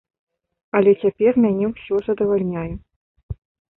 [0.79, 2.67] Але цяпер мяне ўсё задавальняе.